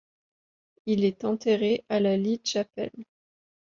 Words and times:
Il 0.87 1.05
est 1.05 1.25
enterré 1.25 1.83
à 1.87 1.99
la 1.99 2.17
Lee 2.17 2.41
Chapel. 2.43 2.89